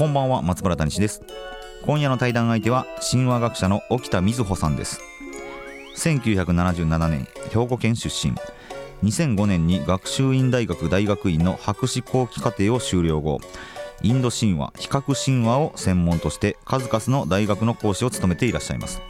[0.00, 1.20] こんばんは松原谷氏です。
[1.82, 5.02] 今夜の対談相手は神話学者の沖田瑞穂さんです。
[5.94, 8.32] 1977年兵庫県出身。
[9.06, 13.40] 2005年に学習院大学大学院の博士後期課程を修了後
[14.00, 19.02] インド神話比較神話を専門として数々の大学の講師を務めていらっしゃいます。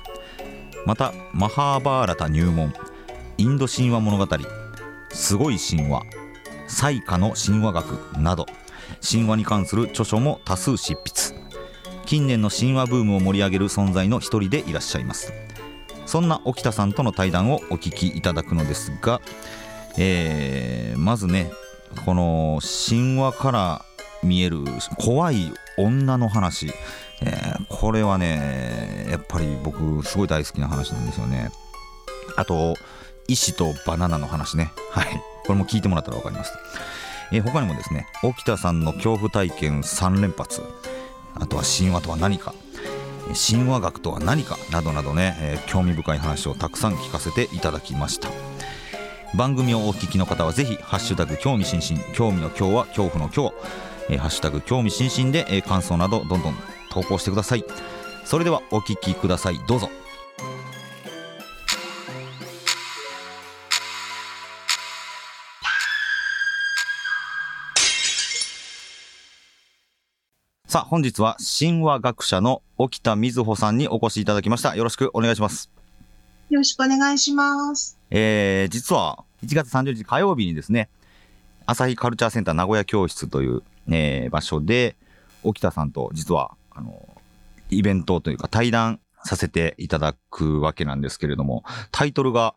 [0.87, 2.75] またマハーバーラタ入門。
[3.39, 4.27] インド神話物語。
[5.11, 6.03] すごい神話。
[6.67, 8.47] 彩花の神話学など。
[9.03, 11.35] 神話に関する著書も多数執筆。
[12.07, 15.33] 近年の神話ブームを盛り上げる存在の一人でいらっしゃいます。
[16.07, 19.21] そんな沖田さんとの対談をお聞きいただくのですが、
[19.97, 21.51] えー、まずね
[22.05, 23.85] この神話から
[24.23, 24.65] 見える
[24.99, 26.73] 怖い女の話、
[27.23, 31.51] えー、これはねやっぱり僕すごい大好きな話なんですよね。
[32.37, 32.75] あと
[33.29, 34.73] 石とバナナの話ね。
[34.91, 35.23] はい。
[35.47, 36.53] これも聞いてもらったら分かります、
[37.33, 40.63] えー、他にもですね沖田さんの恐怖体験3連発。
[41.35, 42.55] あとは神話とは何か。
[43.49, 44.59] 神話学とは何か。
[44.73, 48.29] などなどね、えー、興味深い話をたくさん聞かせていただきました。
[49.37, 52.15] 番組をお聞きの方はぜひハッシュタグ興味津々。
[52.15, 53.55] 興味の今日は恐怖の今日、
[54.11, 56.55] えー、ハッシュタグ興味津々で、えー、感想などどんどん
[56.91, 57.65] 投稿してください。
[58.25, 59.61] それではお聞きください。
[59.67, 59.89] どうぞ。
[70.71, 74.77] さあ、本日は神話学者の沖田瑞穂さんにお越しいただきました。
[74.77, 75.69] よろしくお願いします。
[76.49, 77.99] よろしくお願いします。
[78.09, 80.89] えー、実は1月30日火曜日にですね、
[81.67, 84.95] 朝日カルチャーセンター名古屋教室という、えー、場所で、
[85.43, 87.17] 沖田さんと実は、あの、
[87.71, 92.55] イベントというか対談させていただくわけなんですけれども、タイトルが、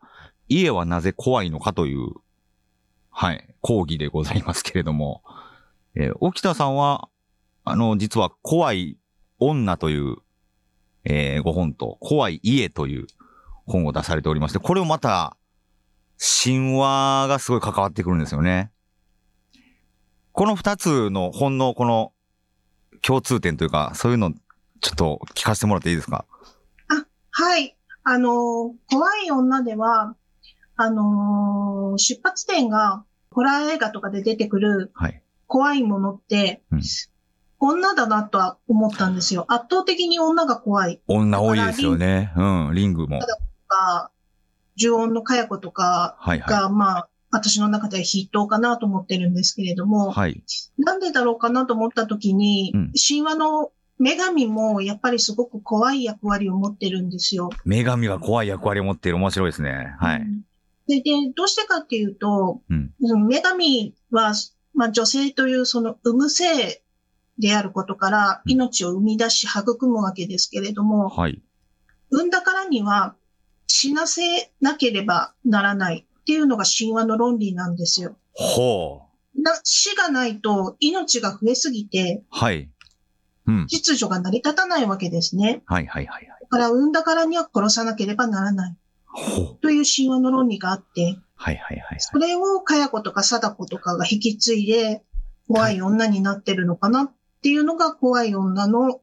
[0.48, 2.12] 家はなぜ怖いのかという、
[3.10, 5.24] はい、講義でございますけれども、
[5.96, 7.08] えー、沖田さんは、
[7.64, 8.98] あの、実は怖い
[9.38, 10.16] 女という、
[11.04, 13.06] えー、ご本と、怖い家という
[13.66, 15.36] 本を出されておりまして、これをまた、
[16.44, 18.70] 神話がすごい関わってくるんですよね。
[20.32, 22.12] この二つの本のこの
[23.02, 24.32] 共通点というか、そういうの
[24.80, 26.24] ちょっと聞かせてもらっていいですか？
[26.88, 27.76] あ、はい。
[28.04, 30.16] あの、怖い女では、
[30.76, 34.92] あのー、出発点がホラー映画とかで出てくる
[35.46, 36.82] 怖いものって、はいうん、
[37.64, 39.46] 女だなとは思ったんですよ。
[39.48, 41.00] 圧倒的に女が怖い。
[41.06, 42.32] 女多いですよね。
[42.36, 43.20] うん、リングも。
[44.78, 50.42] 呪音のかや子とかが、はいはい、まあ、私の中では筆頭かなと思ってるんですけれども、はい、
[50.78, 57.50] なんでだろうかなと思った時に、うん、神話の女神もやっぱりすごく怖い役割を持ってるんですよ。
[57.64, 59.94] 女神が怖い役割を持っている面白いですね。
[60.00, 60.20] はい。
[60.20, 60.44] うん、
[60.86, 61.02] でで、
[61.34, 64.32] どうしてかっていうと、うん、女神は、
[64.74, 66.82] まあ、女性というその産む性
[67.38, 71.42] であることから命を生み出し育むわけですけれども、はい、
[72.10, 73.16] 産んだからには
[73.66, 78.16] 死なせなければならないっていうのが神話の論理なんですよ。
[78.32, 79.02] ほ
[79.36, 79.42] う。
[79.42, 82.70] な死がないと命が増えすぎて、はい。
[83.46, 85.62] うん、秩序が成り立たないわけですね。
[85.66, 86.40] はいはいはい、はい。
[86.40, 88.76] だから産んだからには殺さなければならない。
[89.06, 89.58] ほう。
[89.60, 92.00] という神話の論理があって、はいはいはい、はい。
[92.00, 95.02] それをかや子とか貞子とかが引き継いで、
[95.46, 97.12] 怖い女になってるのかなっ
[97.44, 99.02] っていうのが怖い女の、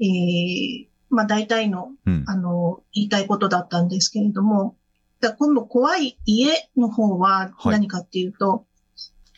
[0.00, 4.78] えー、まあ大体の、うん、あの、言いたいことだったんですけれども、
[5.20, 8.62] 今度怖い家の方は何かっていうと、はい、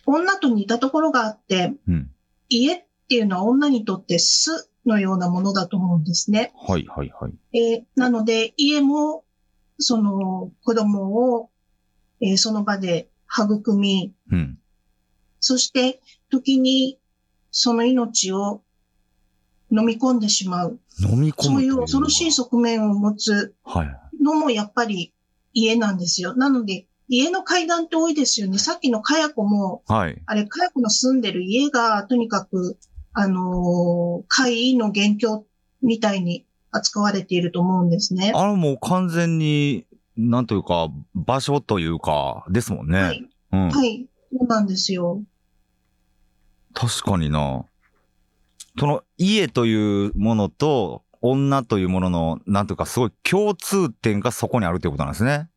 [0.06, 2.12] 女と似たところがあって、うん、
[2.48, 6.52] 家っていうのは女にとって巣のようなものだと思うんですね。
[6.56, 7.58] はいはいはい。
[7.58, 9.24] えー、なので家も、
[9.78, 11.50] その子供を、
[12.20, 14.58] えー、その場で育み、うん、
[15.40, 16.00] そして
[16.30, 17.00] 時に
[17.56, 18.62] その命を
[19.70, 20.80] 飲み込んでしまう。
[21.00, 23.54] 飲み込むそういう恐ろしい側面を持つ
[24.20, 25.14] のもやっぱり
[25.52, 26.34] 家なんですよ。
[26.34, 28.58] なので、家の階段って多いですよね。
[28.58, 32.76] さっきのかや子も、はい、あれ、かや子の住んでる家が、とにかく、
[33.12, 35.46] あのー、怪異の元凶
[35.80, 38.32] みたいに扱われていると思うんですね。
[38.34, 39.86] あれもう完全に、
[40.16, 42.98] なんというか、場所というか、ですもんね。
[42.98, 43.28] はい。
[43.52, 44.08] うん、はい。
[44.32, 45.22] そうなんですよ。
[46.74, 47.64] 確かにな。
[48.78, 55.48] その家というものと女というものの、なんとかすごい共通点がそこにあるということなんですね。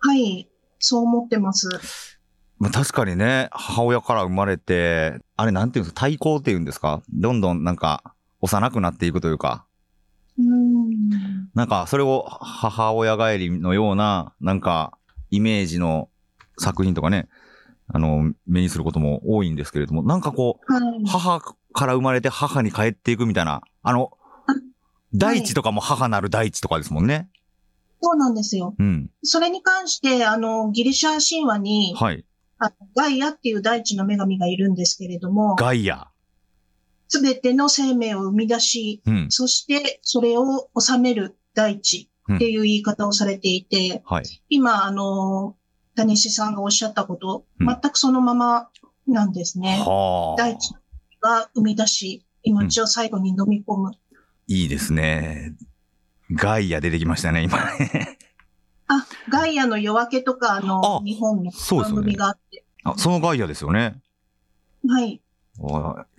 [0.00, 0.48] はい。
[0.78, 2.18] そう思ってます。
[2.58, 7.02] まあ、確かにね、母親から生まれて、あれなんていうんですか、対抗っていうんですか？
[7.10, 9.64] どんどんなんか幼くなっていくというか。
[10.36, 10.90] うん。
[11.54, 14.98] なんかそれを母親帰りのような、なんか
[15.30, 16.10] イメージの
[16.58, 17.28] 作品とかね、
[17.88, 21.40] あの、目にすることも多いんですけれども、なんかこう、はい、母
[21.72, 24.12] から生まれて母に帰っていくみたいな、あの、
[25.14, 27.28] 大地とかも母なる大地とかですもんね。
[28.00, 28.74] そうなんですよ。
[28.78, 29.10] うん。
[29.22, 32.24] それに関して、あの、ギリシャ神話に、はい。
[32.60, 36.08] あガイアっていう大地の女神がいるんですけれども、ガイア。
[37.08, 45.56] すべての生命を生み出し、うん、そしてそれを治める大地っていう言い方をされていて、うんはい、今、あの、
[45.98, 48.68] 谷西さんがおっしゃったこと、うん、全くそのまま
[49.06, 49.82] なんですね。
[50.36, 50.74] 大地
[51.20, 53.92] が生み出し、命を最後に飲み込む。
[54.46, 55.54] いいですね。
[56.32, 58.18] ガイア出てきましたね、今ね。
[58.86, 62.64] あ、ガイアの夜明けとか、あの、日本の番組があって。
[62.84, 64.00] あ、そのガイアですよね。
[64.88, 65.20] はい。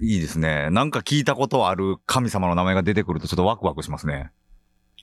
[0.02, 0.70] いいですね。
[0.70, 4.32] なんか聞いたことある神様の名前が出てくるとちょっとワクワクしますね。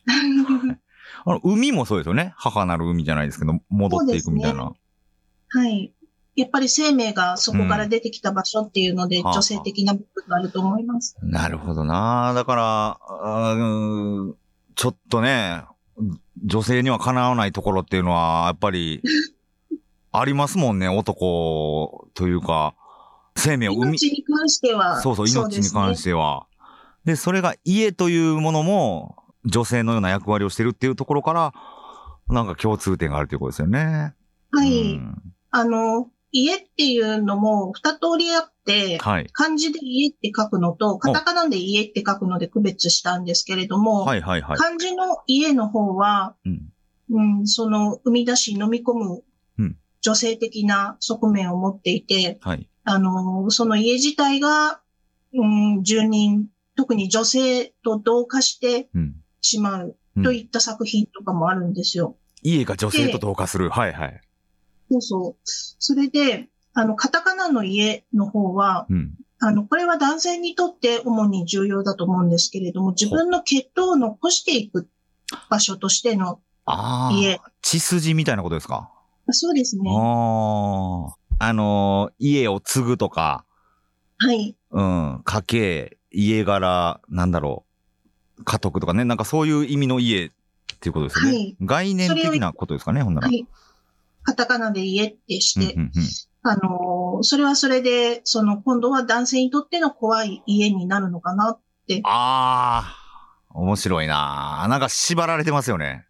[1.27, 2.33] あの海もそうですよね。
[2.37, 4.71] 母なる海じゃないですけど、戻っていくみたいな。
[4.71, 4.71] ね、
[5.49, 5.93] はい。
[6.37, 11.17] やっぱり生命がそこから出てきた場所っていうので、女性的な部分があると思います。
[11.23, 12.33] なるほどな。
[12.35, 14.37] だから、うん、
[14.77, 15.65] ちょっとね、
[16.45, 19.03] 女性にはかなわないところっていうのは、やっぱり、
[20.13, 22.75] ありますもんね、男というか、
[23.35, 23.85] 生命を生み。
[23.99, 25.01] 命に関しては。
[25.01, 26.47] そうそう、命に関しては。
[27.05, 31.55] で、ね、それが家というものも、女性のような役割をしてるっていうところから、
[32.29, 34.15] なんか共通点があるということですよね。
[34.51, 34.95] はい。
[34.95, 35.17] うん、
[35.51, 49.23] あの、家っていうのも二通りあって、はい、漢字で家って書くのと、カタカナで家って書くので区別したんですけれども、はいはいはい、漢字の家の方は、うん、うん、その生み出し飲み込む
[50.07, 54.81] 女性的な側面を持っていて、はい、あの、その家自体が、
[55.35, 56.47] うん、住人、
[56.77, 58.89] 特に女性と同化して
[59.47, 62.17] しまうといった作品とかもあるんですよ。
[62.45, 63.71] うん、家が女性と同化する。
[63.71, 64.21] はいはい。
[64.91, 65.37] そうそう。
[65.45, 74.89] それで、あの、カタカナの家の方は、うん、あの、これは男性にとって主に重要だと思うんですけれども、自分の血統を残していく
[75.51, 76.41] 場所としての
[77.11, 77.41] 家。
[77.63, 78.91] 血筋みたいなことですか？
[79.31, 79.91] そうですね。
[79.93, 83.45] ああの家を継ぐとか。
[84.19, 84.57] はい。
[84.71, 85.23] うん。
[85.25, 87.66] 家系、家柄、なんだろう。
[88.45, 90.31] 家督とかね、なんかそういう意味の家っ
[90.81, 91.31] ていうことですよね。
[91.31, 91.57] はい。
[91.61, 93.29] 概念的なことですかね、ほんなら。
[93.29, 93.47] はい。
[94.23, 96.05] カタカナで家ってして、うんうんうん、
[96.43, 102.01] あの、それはそれで、その、今度は男性にとっての怖い家になるのかなって。
[102.05, 102.97] あ
[103.51, 106.07] あ、面白いななんか縛られてますよね。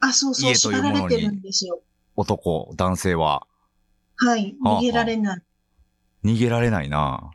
[0.00, 1.80] あ、そうそう、縛られてるんですよ。
[2.16, 3.46] 男、男性は。
[4.16, 5.36] はい、逃げられない。
[5.36, 5.42] は
[6.24, 7.30] あ、逃げられないな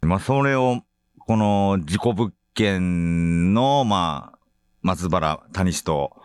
[0.00, 0.82] まあ、それを、
[1.18, 4.38] この事故物件の、まあ、
[4.82, 6.16] 松原谷氏と、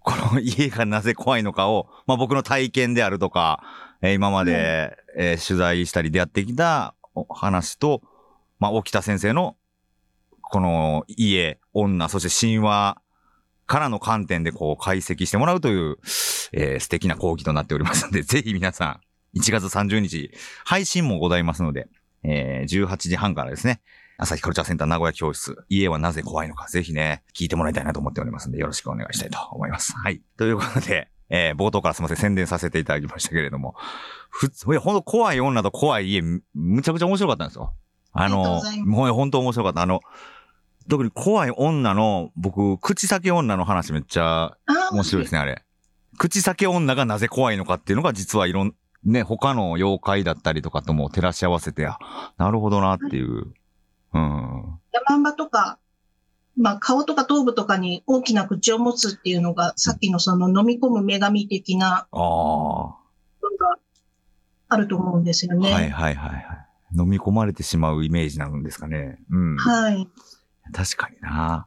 [0.00, 3.62] この家がなぜ怖いのかを、まあ僕の体験であるとか、
[4.00, 6.94] えー、今まで、うん、えー、取材したり出会ってきた
[7.28, 8.00] 話と、
[8.58, 9.56] まあ沖田先生の、
[10.40, 13.02] この家、女、そして神話
[13.66, 15.98] からの観点でこう解析してもらうという、
[16.52, 19.00] えー、素敵な講義となっておりますので、ぜひ皆さ
[19.34, 20.30] ん、1月30日、
[20.64, 21.88] 配信もございますので、
[22.22, 23.82] えー、18時半からですね、
[24.20, 29.96] 朝日カルチャーセンター名古屋教室、家はなぜ怖いのか、ぜひね、聞いてもらいたいなと思っておりますので、よろしくお願いしたいと思います。
[29.96, 30.20] はい。
[30.36, 33.76] ということで、えー、冒頭からすみません、宣伝させていただきましたけれども、
[34.28, 37.74] ふつ、いや、ほんと怖い女と怖い家、むちゃくちゃ面白かったんですよ。
[38.10, 39.82] あの、もう本当面白かった。
[39.82, 40.00] あの、
[40.88, 44.56] 特に怖い女の、僕、口先女の話めっちゃ
[44.90, 45.62] 面白いですね、あれ。
[46.18, 51.98] 口先女がなぜ怖いのかっていうのが実はいろん、ね、他の妖怪だったりとかとも照らし合わせて、あ、
[52.36, 53.52] なるほどなっていう。
[54.12, 54.78] うん。
[54.92, 55.78] 山んばとか、
[56.56, 62.98] まあ、顔とか頭部とかに大きな口を持つっていうのが、さっきのその飲み込む女神的な、ああ。
[63.58, 63.76] が
[64.68, 65.72] あると思うんですよね。
[65.72, 66.68] はいはいはいはい。
[66.96, 69.18] 飲み込まれてしまうイメージなんですかね。
[69.30, 69.56] うん。
[69.56, 70.08] はい。
[70.72, 71.66] 確かにな。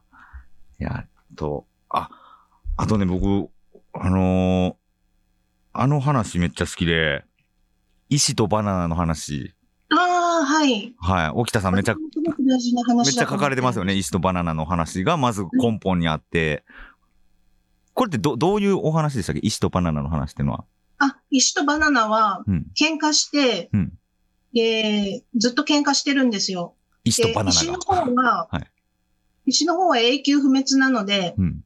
[0.78, 1.06] いや、
[1.36, 2.10] と、あ、
[2.76, 3.48] あとね、僕、
[3.92, 4.74] あのー、
[5.74, 7.24] あの話めっちゃ好きで、
[8.08, 9.54] 石とバナナの話。
[10.62, 10.94] はい。
[10.98, 11.30] はい。
[11.34, 13.94] 沖田さんめっちゃ、めっちゃ書かれてますよね。
[13.94, 16.64] 石とバナナの話がまず根本にあって。
[17.94, 19.40] これってど、どういうお話でしたっけ？
[19.42, 20.64] 石とバナナの話っていうのは。
[20.98, 22.44] あ、石とバナナは、
[22.80, 23.92] 喧嘩して、うん、
[24.56, 26.74] えー、ずっと喧嘩してるんですよ。
[27.02, 28.70] 石とバナナ石の方は、はい、
[29.46, 31.64] 石の方は永久不滅なので、うん、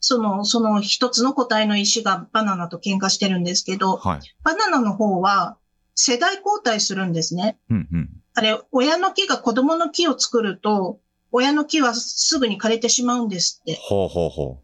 [0.00, 5.56] その、その一つの個体の石がバナナと喧嘩してるんですけど、はい、バナナの方は
[5.96, 7.58] 世代交代するんですね。
[7.70, 11.00] うんうん、あれ、親の木が子供の木を作ると、
[11.32, 13.78] 親の木はすぐに枯れてしまうんですって。
[13.80, 14.62] ほうほうほ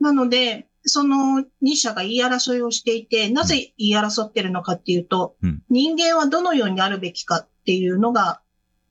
[0.00, 0.04] う。
[0.04, 8.42] なので、その2社が言い争いをしていて、なぜ言い争ってるのかっていうと、うん、人間はどのようにあるべきかっていうのが、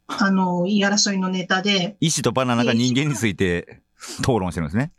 [0.08, 1.96] あの、言い争いのネタで。
[2.00, 3.82] 石とバナナが人間について
[4.20, 4.92] 討論してるんですね。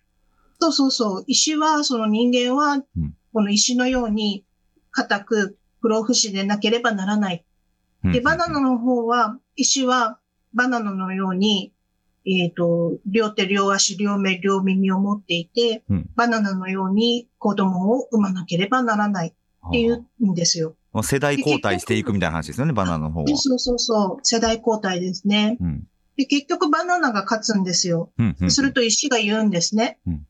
[0.60, 1.24] そうそうそう。
[1.26, 2.82] 石は、その人間は、
[3.32, 4.44] この石のように
[4.92, 7.44] 硬く不老不死でなければならない。
[8.04, 10.18] で、バナナの方は、石は
[10.54, 11.72] バナナのように
[12.24, 20.76] えっ、ー、と、両手、両足、両目、両耳を持っていて、うん、バナナのように子供を産まなければならないっていうんですよ。
[21.02, 23.26] 世代交代していくみたいな話ですよね、バナナの方は。
[23.36, 25.56] そうそうそう、世代交代ですね。
[25.60, 28.12] うん、で結局バナナが勝つんですよ。
[28.18, 29.98] うんうんうん、すると石が言うんですね。
[30.06, 30.26] うん、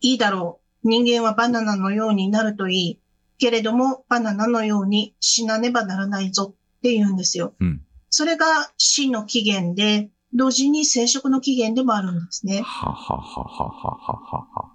[0.00, 0.88] いいだろう。
[0.88, 2.99] 人間はバナナのようになるといい。
[3.40, 7.54] けれども、バナナのように死なねばならないぞって言うんですよ。
[7.58, 7.80] うん、
[8.10, 12.60] それが死の起源で、同時に生殖の起源でもあるんですね。
[12.60, 14.70] ははははははは。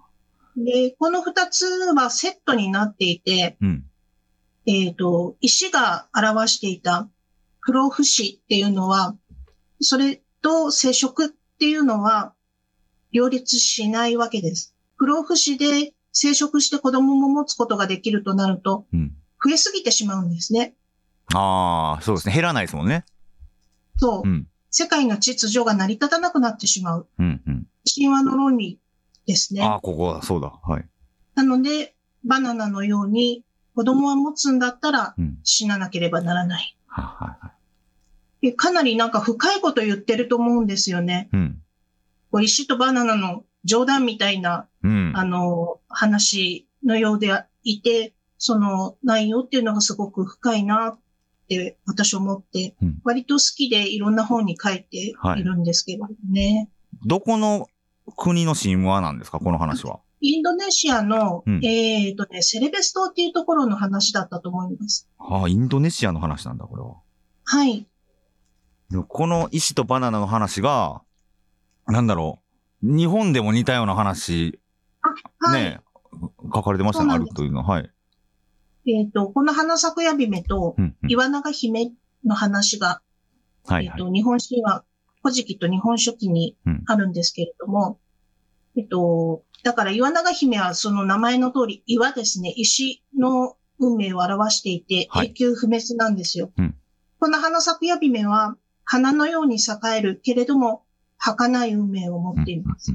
[0.56, 3.84] で、この二つはセットになっていて、うん、
[4.66, 7.08] えっ、ー、と、石が表していた
[7.60, 9.16] 不老不死っていうのは、
[9.80, 12.34] それと生殖っていうのは
[13.12, 14.74] 両立しないわけです。
[14.96, 18.86] 不老不死で生殖して子供も持つことができるとなると、
[19.44, 20.74] 増えすぎてしまうんですね。
[21.30, 22.32] うん、ああ、そうですね。
[22.32, 23.04] 減らないですもんね。
[23.98, 24.28] そう。
[24.28, 24.46] うん
[24.78, 27.08] 世界の秩序が成り立たなくなってしまう。
[27.18, 28.78] うんうん、神話の論理
[29.26, 29.62] ですね。
[29.62, 30.52] ああ、ここは、そうだ。
[30.66, 30.84] はい。
[31.34, 31.94] なので、
[32.26, 33.42] バナナのように
[33.74, 36.76] 子供は持つんだったら死ななければならない。
[36.88, 41.30] うん、ははかなりなんか深いこと言ってると思うんですよね。
[41.32, 41.62] うん、
[42.30, 47.30] こう石とバナナの冗談みたいな、うん、あの、話のようで
[47.62, 50.98] いて、その内容っていうのがすごく深いなっ
[51.48, 56.68] て私思って、割と好きでいろんな本に書いているんですけどね。
[56.92, 57.68] はい、どこの
[58.16, 60.00] 国の神話なんですか、この話は。
[60.20, 65.08] インドネシアの、うん、えっ、ー、とね、セレベス島っていうところの話だったと思います。
[65.18, 66.96] ああ、インドネシアの話なんだ、これは。
[67.44, 67.86] はい。
[69.08, 71.02] この石とバナナの話が、
[71.86, 72.45] なんだろう、
[72.86, 74.60] 日本でも似たような話、
[75.40, 75.80] はい、ね、
[76.54, 77.64] 書かれてましたね、歩くというのは。
[77.64, 77.90] はい。
[78.88, 80.76] えっ、ー、と、この花咲くやびめと、
[81.08, 81.92] 岩永姫
[82.24, 83.02] の話が、
[83.68, 84.84] うんうん、えっ、ー、と、日本神話、
[85.22, 87.98] 古事記と日本書紀にあるんですけれども、
[88.76, 96.52] うん、えっと、だから岩永姫はその名前の通り岩ですね、石の運命を表していて、永久不滅なんですよ。
[96.56, 96.74] はいうん、
[97.18, 100.84] この花咲くやびめは、花のように栄えるけれども、
[101.18, 102.92] 儚い運命を持っています。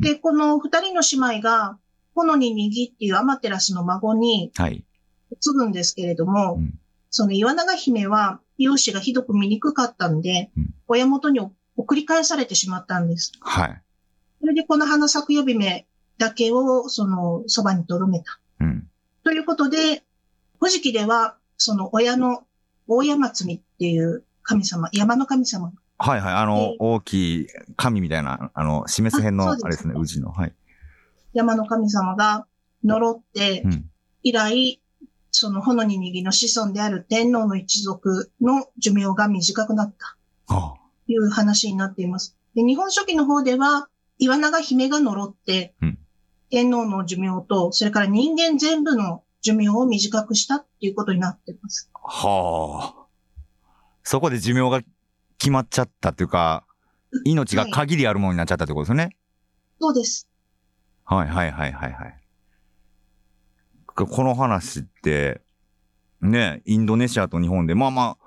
[0.00, 1.78] で、この二人の姉妹が、
[2.14, 4.84] 炎に握っていうアマテラスの孫に、はい、
[5.40, 6.78] 継ぐんですけれども、うん、
[7.10, 11.40] その岩永姫は容姿がひどく見にくかったんで、うん、親元に
[11.76, 13.32] 送り返されてしまったんです。
[13.40, 13.82] はい。
[14.40, 15.86] それでこの花咲く呼び目
[16.18, 18.38] だけをそのそばに留めた。
[18.60, 18.88] うん。
[19.24, 20.02] ということで、
[20.58, 22.44] 古事記ではその親の
[22.88, 25.72] 大山積っていう神様、山の神様。
[26.02, 26.34] はいはい。
[26.34, 30.32] あの、大きい神みたいな、あの、示す辺の、あれですね、宇治の。
[30.32, 30.54] はい。
[31.32, 32.46] 山の神様が
[32.84, 33.64] 呪って、
[34.24, 34.80] 以来、
[35.30, 40.16] その炎に右の子孫である天皇の一族の寿命が短くなった
[40.52, 42.36] という話になっています。
[42.54, 45.72] で日本書紀の方では、岩永姫が呪って、
[46.50, 51.88] 天皇の寿命と、それから人間全部の寿命を短くしたっていうことになっています。
[51.94, 53.06] はあ。
[54.02, 54.82] そこで寿命が
[55.42, 56.64] 決まっちゃったっていうか、
[57.24, 59.02] 命が限りあるものになっちゃったってことですよね？
[59.02, 59.14] はい、
[59.80, 60.28] そうです。
[61.04, 62.20] はいはいはいはいはい。
[63.88, 65.40] この話って、
[66.20, 68.18] ね、インドネシアと日本で、まあまあ、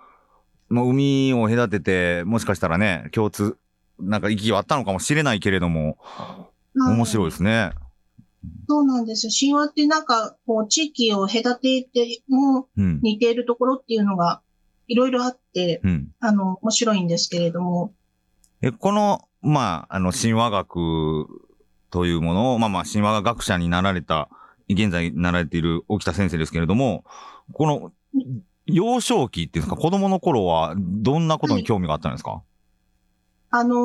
[0.68, 3.58] まあ、海を隔てて、もしかしたらね、共通、
[3.98, 5.98] なんか意義はあったのかもしれないけれども、
[6.76, 7.72] 面白いですね。
[8.68, 9.32] そうなんですよ。
[9.40, 14.42] 神話ってなんか、こう、地域を隔てても似ているところっていうのが
[14.88, 17.94] いろいろあって、うん、あの、面白いんですけれども。
[18.62, 21.28] え、この、まあ、あの、神話学
[21.90, 24.30] というものを、まあまあ、神話学者になられた
[24.70, 27.06] 現在なられている沖田先生ですけれども、
[27.54, 27.92] この
[28.66, 32.42] 幼少期っていうんですか、子供の頃はどんなことに興味があったんですか、はい、
[33.52, 33.76] あの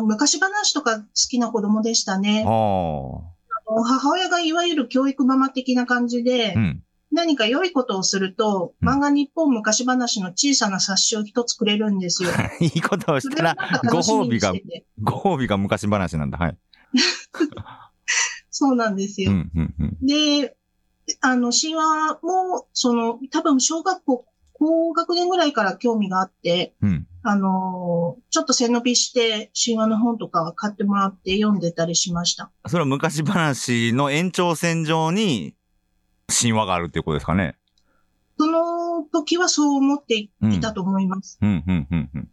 [0.00, 2.44] ー、昔話とか好きな子供でしたね。
[2.46, 6.82] あの母親がいわゆる教育ママ的な感じで、うん、
[7.12, 12.30] 何か良いことをすると、漫画日本昔話の小さな冊子を一つくれるんですよ。
[12.60, 13.56] いいことをしたら、
[13.90, 14.52] ご褒美が、
[15.02, 16.38] ご褒美が昔話なんだ。
[16.38, 16.58] はい。
[18.50, 19.32] そうなんですよ。
[19.32, 20.56] うんうんうん、で、
[21.20, 32.50] あの、神話も、その、多分小学校、高学年ぐらいから興味があって、うん、あの、ちょっと背伸びして神話の本とか買ってもらって読んでたりしました。
[32.66, 35.55] それは昔話の延長線上に
[36.28, 37.56] 神話があるっていうことですかね。
[38.38, 40.30] その時はそう思ってい
[40.60, 41.38] たと思います。
[41.40, 42.28] うん、うん、うん、うん。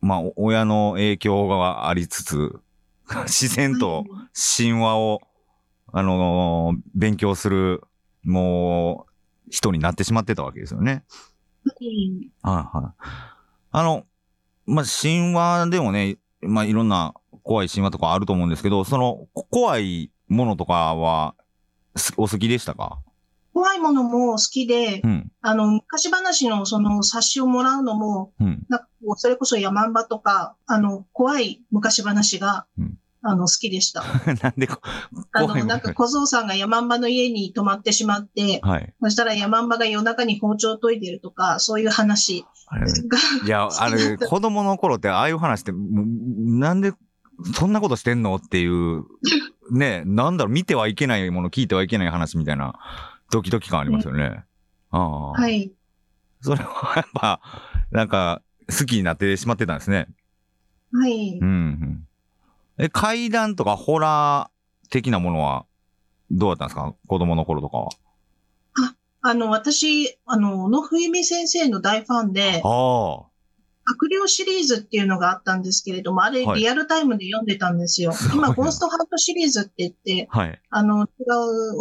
[0.00, 2.60] まあ、親の影響がありつつ、
[3.24, 4.04] 自然と
[4.56, 5.20] 神話を、
[5.92, 7.82] あのー、勉強する、
[8.24, 9.12] もう、
[9.50, 11.04] 人になってしまってたわけですよね。
[12.42, 13.06] はいはい。
[13.70, 14.06] あの、
[14.66, 17.14] まあ、神話でもね、まあ、いろんな
[17.44, 21.34] 怖い神話とかあると思うんですけど、その、怖いものとかは、
[22.16, 22.98] お好きでしたか？
[23.56, 28.86] 怖いものも好きで、うん、あの、昔話のその冊子をもらうのも、うん、なんか
[29.16, 34.04] それこそ山んばとか、あの、怖い昔話が、うん、あの、好きでした。
[34.42, 34.68] なんで
[35.32, 42.44] あの、なんか小僧さんが山んばの家に泊まってしまって、はい、そしたら山んばが夜中に包丁を研いでるとか、そういう話
[43.46, 43.48] い。
[43.48, 46.92] や、あれ、子供の頃ってああいう話って、なんで
[47.54, 48.36] そんなことしてんの？
[48.36, 49.04] っていう、
[49.70, 52.74] ね、なんだろう、見てはいけないもの、聞いてはいけない話みたいな、
[53.30, 54.44] ドキドキ感ありますよね。
[54.90, 55.32] ああ。
[55.32, 55.72] はい。
[56.40, 57.40] それはやっぱ、
[57.90, 60.08] なんか、好きになってしまってたんですね。
[60.92, 61.38] はい。
[61.40, 62.08] うん、うん。
[62.78, 65.66] え、階段とかホラー的なものは、
[66.30, 66.94] どうだったんですか？
[67.06, 67.88] 子供の頃とかは。
[69.22, 78.12] あの、私、あの、小野冬美先生の大ファンで、悪霊シリーズっていうのがあったんですけれども、あれリアルタイムで読んでたんですよ。
[78.12, 81.06] はい、今、ゴーストハートシリーズって言って、はい、あの、違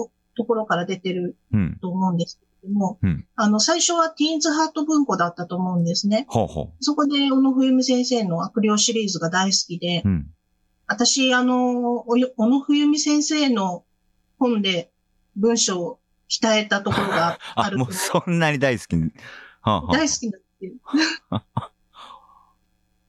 [0.05, 1.35] うところから出てる
[1.81, 6.25] と思うんですけれども、うん、あの、最初はティーンズハート文庫だったと思うんですね。
[6.29, 10.27] ほうほうそこで、小野冬美先生の悪霊シリーズが大好きで、うん、
[10.87, 13.83] 私、あの、小野冬美先生の
[14.37, 14.91] 本で
[15.35, 17.77] 文章を鍛えたところがある。
[17.79, 18.95] あ、もうそんなに大好き。
[18.95, 19.01] は
[19.61, 20.73] あはあ、大好きなんですよ。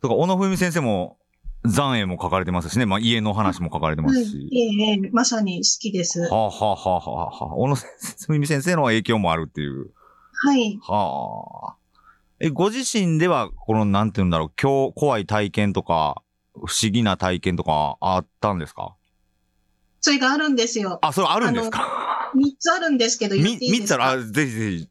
[0.01, 1.19] とか、小野文先生も、
[1.67, 2.87] 残影も書かれてますしね。
[2.87, 4.51] まあ、家の話も書かれてますし。
[4.53, 6.21] ええまさに好きです。
[6.23, 7.77] はあ、はあはあはあ、小野
[8.29, 9.91] 文先生の影響もあるっていう。
[10.45, 10.79] はい。
[10.83, 11.77] はあ。
[12.41, 16.23] え、ご自身では、この、なんて言うんだろう、今日、怖い体験とか、
[16.55, 18.95] 不思議な体験とか、あったんですか？
[20.01, 20.99] それがあるんですよ。
[21.03, 22.33] あ、それあるんですか？
[22.35, 23.99] 三つあるんですけど、言っていいですか？
[23.99, 24.89] つある、ぜひぜひ。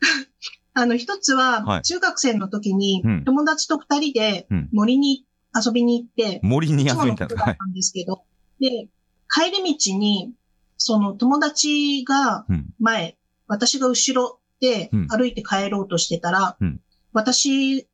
[0.74, 8.22] あの、一つは、中学生の時に、友達と二人で森に遊びに行って、森に遊びに行ったんですけど、
[8.60, 8.88] で、
[9.30, 10.32] 帰り道に、
[10.76, 12.44] その友達が
[12.78, 16.56] 前、私が後ろで歩いて帰ろうとしてたら、
[17.12, 17.86] 私、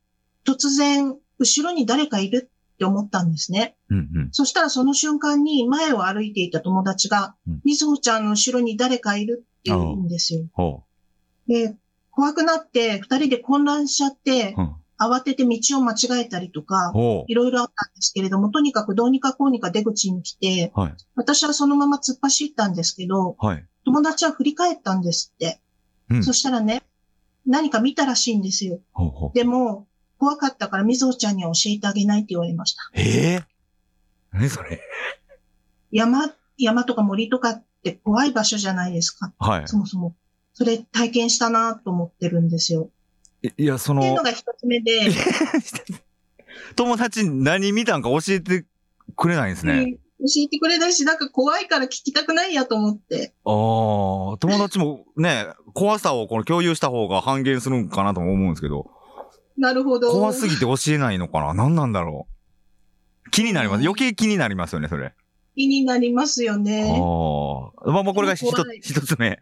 [0.45, 3.75] 突然、後ろに誰かいるって思ったんですね。
[3.89, 10.85] うんうん、そしたらその瞬間に前を歩いていた友達が、みずほちゃんの後ろに誰かいるって言うんですよ。
[11.47, 11.75] で、
[12.11, 16.91] 怖くなって二人で混乱しちゃって、うん、慌てて道を間違えたりとか、
[17.27, 25.61] いろいろあったんですけれども、とにかくどうにかこうにか出口に来て、はい、私はそのまま突っ走ったんですけど、はい、友達は振り返ったんですって。
[26.09, 26.83] うん、そしたらね、
[27.45, 28.79] 何か見たらしいんですよ。
[28.91, 32.81] ほうほうでも、怖かったからみぞちゃんには教えてあげないって言われました。
[32.93, 33.43] ええー、
[34.33, 34.81] 何それ？
[35.91, 39.31] 山、山とか森とかって怖い場所じゃないですか。
[39.39, 39.67] はい。
[39.67, 40.15] そもそも。
[40.53, 42.89] それ体験したなと思ってるんですよ。
[43.41, 44.01] いや、その。
[44.01, 45.09] っていうのが一つ目で。
[46.75, 48.65] 友達何見たんか教えて
[49.15, 49.97] くれないんですね。
[50.19, 53.33] 教えてくれないし、なんか怖いから聞きたくないやと思って。
[53.45, 53.51] あ
[54.35, 58.91] あ、友達もね、怖さをこの共有した方が半減するんかなとも思うんですけど。
[59.57, 60.11] なるほど。
[60.11, 61.53] 怖すぎて教えないのかな？
[61.53, 62.27] 何なんだろ
[63.25, 63.29] う？
[63.31, 63.83] 気になります。
[63.83, 65.13] 余計気になりますよね、それ。
[65.55, 66.83] 気になりますよね。
[66.83, 67.91] ああ。
[67.91, 68.45] まあまあ、これが一
[68.81, 69.39] 一つ目。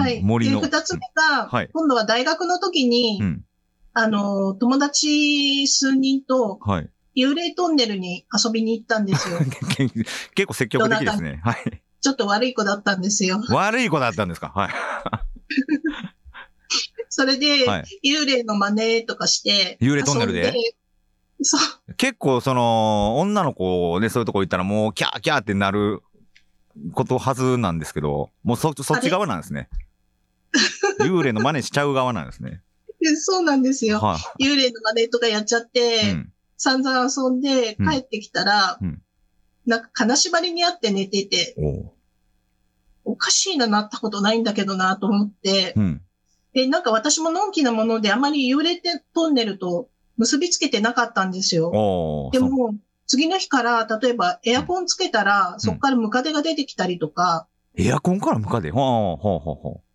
[0.00, 0.22] はい。
[0.22, 0.60] 森の。
[0.60, 3.44] で、二つ目が、はい、今度は大学の時に、うん、
[3.94, 6.90] あの、友達数人と、はい。
[7.16, 9.38] 幽霊トンネルに遊びに行ったんですよ。
[10.36, 11.40] 結構積極的ですね。
[11.42, 11.82] はい。
[12.00, 13.42] ちょっと悪い子だったんですよ。
[13.50, 14.52] 悪い子だったんですか？
[14.54, 14.70] はい。
[17.10, 19.78] それで、はい、幽霊の真似とかして。
[19.80, 20.54] 幽霊トンネルで？
[21.42, 21.58] そ
[21.88, 21.94] う。
[21.94, 26.02] 結構、その、女の子ね、そういうとこ行ったらもう、キャーキャーってなる
[26.92, 29.68] ことはずなんですけど、もうそ、そっち側なんですね。
[31.00, 32.62] 幽霊の真似しちゃう側なんですね。
[33.16, 33.98] そうなんですよ。
[33.98, 39.02] はあ、幽霊の真似とかやっちゃって、うん、散々遊んで帰ってきたら、うん、
[39.66, 41.54] なんか金縛りにあって寝てて、
[43.04, 46.02] おかしいな、なったことないんだけどなと思って、うん、
[46.52, 48.80] で、なんか私ものんきなものであまり幽霊
[49.14, 52.30] トンネルと結びつけてなかったんですよ。
[52.32, 52.74] でも、
[53.06, 57.46] 次の日から、例えばエアコンつけたら、そこからムカデが出てきたりとか。
[57.76, 58.70] エアコンからムカデ？
[58.70, 59.87] ほうほうほうほう。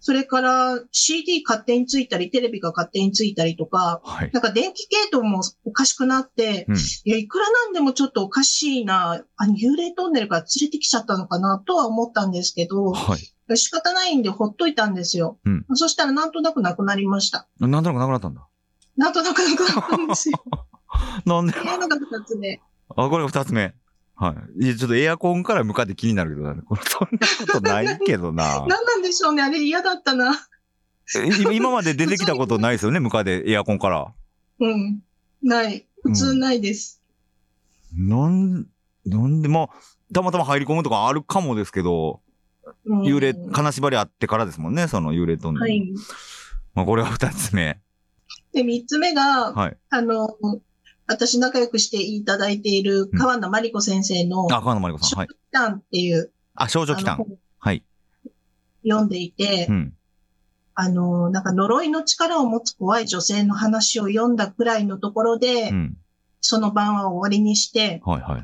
[0.00, 15.38] それから CD 勝手についたり、テレビが勝手についたりとか、はい、なんか電気系統もおかしくなって、うん、いや、いくらなんでもちょっとおかしいな、あの幽霊トンネルから連れてきちゃったのかなとは思ったんですけど、はい、仕方ないんでほっといたんですよ。
[15.44, 17.48] うん、そしたらなんとなくなくなりました。
[17.58, 18.46] なんとなくなくなったんだ。
[18.96, 20.38] なんとなくなくなったんですよ。
[21.26, 21.52] なんで？
[21.52, 22.60] のが二つ目。
[22.96, 23.74] あ、これが二つ目。
[24.18, 24.64] はい。
[24.64, 28.60] いや、ちょっとエアコンから向かって気になるけどな、 これそんなことないけどな。
[28.66, 29.42] 何なんでしょうね。
[29.42, 30.34] あれ嫌だったな。
[31.52, 34.12] 今まで出てきたことないですよね、向かでエアコンから。
[34.58, 35.00] うん。
[35.40, 35.86] ない。
[36.02, 37.00] 普通ないです。
[37.96, 38.66] うん、なん、
[39.06, 39.68] なんで、まあ、
[40.12, 42.20] たまたま入り込むとかあるかもですけど、
[42.86, 45.94] 幽霊、金縛りあってからですもんね、その幽霊とはい。
[46.74, 47.80] まあ、これは二つ目。
[48.52, 50.36] で、三つ目が、はい、あの、
[51.08, 55.18] 私仲良くしていただいている川名真理子先生の、あ、川名真理子さん。
[55.18, 55.28] はい。
[55.28, 56.32] 少女期っていう。
[56.54, 57.24] あ、少女期間。
[57.58, 57.84] はい。
[58.86, 59.94] 読んでいて、うん、
[60.74, 65.96] あの、なんか呪いの力を持つ怖い女性の話を読んだくらいのところで、うん、
[66.40, 68.38] その晩は終わりにして、はいは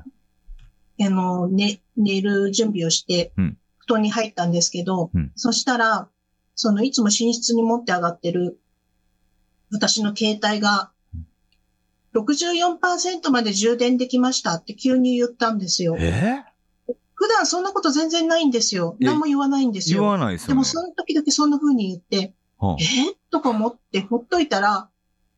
[0.99, 1.05] い。
[1.07, 3.33] あの、ね、寝る準備をして、
[3.79, 6.09] 布団に入ったんですけど、うん、そしたら、
[6.55, 8.59] そのいつも寝室に持って上がってる
[9.75, 10.93] 私の携帯が
[12.15, 15.97] 64%まで充電できましたって急に言ったんですよ。
[15.99, 16.45] え？
[16.89, 18.97] ー、普段そんなこと全然ないんですよ。
[19.01, 20.01] 何も言わないんですよ。
[20.01, 22.85] 言わないですよ、ね、でもその時だけそんな風に言って、はあ、え？
[23.11, 24.89] ー、とか思ってほっといたら、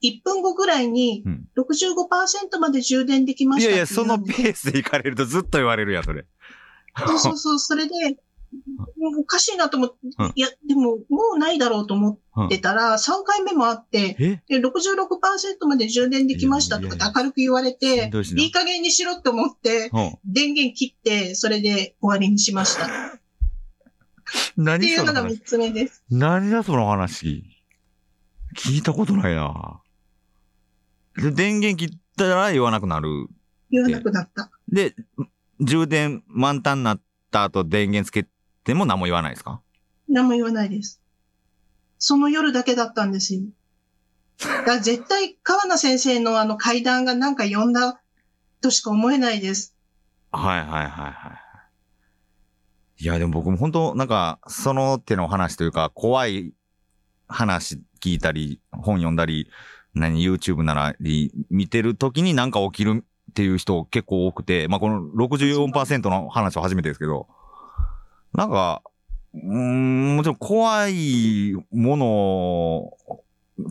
[0.02, 1.24] 1分後ぐらいに
[1.56, 6.26] 65%まで充電できました、いやいや、そのペースで行かれるとずっと言われるや、それ。
[7.06, 7.92] そうそうそう、それで、
[9.18, 9.96] おかしいなと思って、
[10.34, 19.90] いや、でも、もうないだろうと思ってたら、3回目もあって、で66%まで充電できましたとか明るく言われて、いい加減にしろって思って、
[20.24, 22.88] 電源切って、それで終わりにしました。
[24.56, 26.02] 何っていうのが3つ目です。
[26.10, 27.44] 何だその話？
[28.56, 29.80] 聞いたことないな。
[31.16, 33.28] で、電源切ったら言わなくなる。
[33.70, 34.50] 言わなくなった。
[34.68, 34.94] で、
[35.60, 38.26] 充電満タンになった後電源つけ
[38.66, 39.62] でも何も言わないですか？
[40.08, 41.00] 何も言わないです。
[41.98, 43.40] その夜だけだったんですよ。
[44.66, 48.02] だ絶対川名先生のあの階段がなんか呼んだ
[48.60, 49.74] としか思えないです。
[50.30, 51.40] はいはいはいは
[52.98, 53.02] い。
[53.02, 56.52] いやでも僕も本当なんかその手の話というか怖い
[57.28, 59.50] 話聞いたり本読んだり
[59.94, 60.94] 何 YouTube なら
[61.50, 67.28] 見てる時になんか起きるっていう人結構多くて、まあこの64%の話は初めてですけど、
[68.36, 68.82] なんか、
[69.34, 72.92] うん、もちろん怖いもの、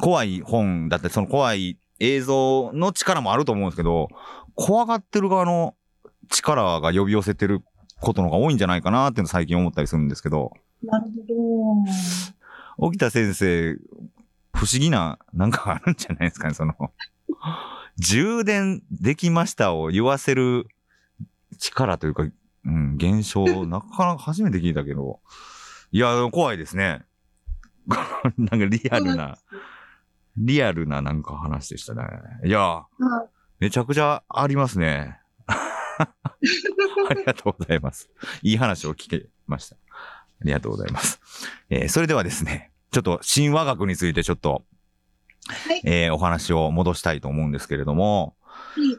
[0.01, 4.09] 怖い本だってその怖い映像の力もあると思うんですけど、
[4.55, 5.75] 怖がってる側の
[6.31, 7.63] 力が呼び寄せてる
[8.01, 10.51] ことのが多いんじゃないかなっていうの最近思ったりするんですけど。
[10.83, 11.91] なるほど。
[12.77, 13.75] 沖田先生、
[14.51, 16.73] 不思議な、なんかあるんじゃないですかね、その
[17.97, 20.65] 充電できましたを言わせる
[21.59, 22.25] 力というか、
[22.65, 25.19] うん、現象、 なかなか初めて聞いたけど。
[25.91, 27.03] いや、怖いですね。
[28.37, 29.37] なんかリアルな、
[30.37, 32.03] リアルななんか話でしたね。
[32.43, 32.85] いや、
[33.59, 35.19] めちゃくちゃありますね。
[35.47, 38.09] ありがとうございます。
[38.41, 39.75] いい話を聞けました。
[39.75, 41.21] ありがとうございます。
[41.69, 44.65] えー、それではですね、ちょっと神話学についてちょっと、
[45.47, 48.35] はい、えー、お話を戻したいと思うんですけれども、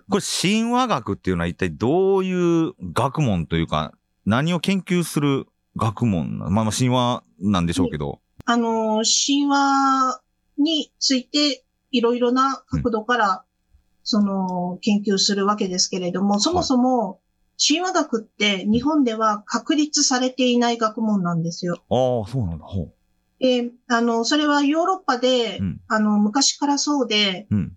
[0.09, 3.93] これ神話学っていうのは一体どういう学問というか、
[4.25, 8.21] 何を研究する学問まあまあ神話なんでしょうけど。
[8.45, 10.21] あの、神話
[10.59, 13.39] についていろいろな角度から、うん、
[14.03, 17.21] その、研究するわけですけれども、そもそも、
[17.59, 21.79] 神話学って日本では確立されていない学問なんですよ。
[21.91, 22.65] ああ、そうなんだ。
[22.65, 22.93] ほう。
[23.41, 27.77] えあの、それはヨーロッパで、うん、あの、昔からそうで、うん、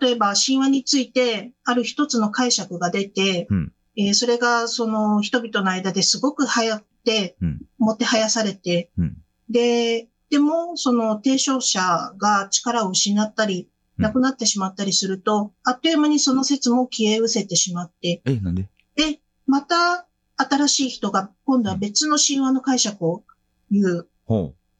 [0.00, 9.16] 例えば神話についてある一つの解釈が出て、うん、えー、それがその人々の間ですごく流行って、うん、もてはやされて、うん、
[9.50, 11.80] で、でもその提唱者
[12.18, 18.68] が力を失ったり、亡くなってしまったりすると、あっという間にその説も消え失せてしまって、え、なんで？
[18.94, 23.24] で、また新しい人が今度は別の神話の解釈を
[23.70, 24.08] 言う。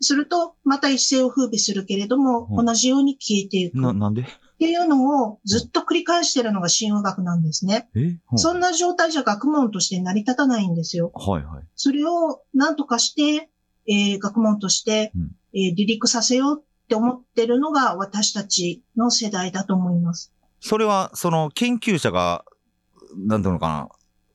[0.01, 3.81] すると、また一世を風靡するけれども、同じように消えていく。
[3.81, 4.25] な、なんで？
[4.59, 7.89] っていうのをずっと繰り返してるのが神話学なんですね。
[8.35, 11.13] そんな状態じゃ学問として成り立たないんですよ。
[11.15, 11.63] はいはい。
[11.77, 13.51] それを何とかして、
[13.87, 20.33] えー、学問として、うん、えー、離陸させようって思ってるのが私たちの世代だと思います。
[20.59, 22.45] それは、その研究者が、
[23.17, 23.89] なんていうのかな、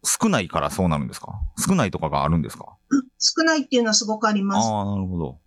[0.05, 1.33] 少ないからそうなるんですか？
[1.57, 2.77] 少ないとかがあるんですか？
[3.19, 4.69] 少ないっていうのはすごくあります。
[4.69, 5.39] ああ、なるほど。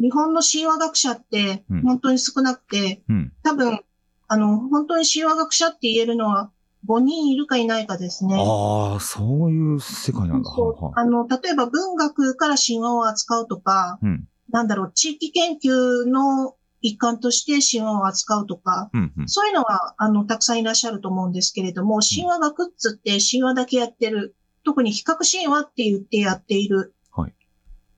[0.00, 3.80] 日本の神話学者って本当に少なくて、うん、多分、
[4.28, 6.50] あの、本当に神話学者って言えるのは
[6.86, 8.36] 5人いるかいないかですね。
[8.36, 10.50] ああ、そういう世界なんだ。
[10.94, 26.94] あの、例えば文学から神話を扱うとか、うん、なんだろう、地域研究の一環として神話を扱うとか、うんうん、そういうのは、あの、たくさんいらっしゃると思うんですけれども、神話学っつって神話だけやってる、特に比較神話って言ってやっている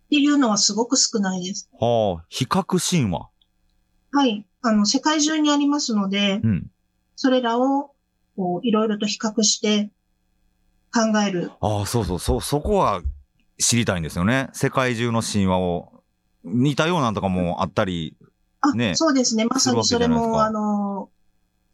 [0.07, 1.69] っていうのはすごく少ないです。
[1.79, 3.29] はあ、比較神話。
[4.13, 4.47] はい。
[4.63, 6.71] あの、世界中にありますので、うん、
[7.17, 7.91] それらを、
[8.37, 9.91] こう、いろいろと比較して
[10.93, 11.51] 考える。
[11.61, 13.03] ああ、そうそう、そ、そこは
[13.59, 14.49] 知りたいんですよね。
[14.53, 15.93] 世界中の神話を。
[16.45, 18.17] 似たようなとかもあったり、
[18.77, 18.95] ね。
[18.95, 19.47] そうですね。
[19.47, 21.11] まさにそれも、あの、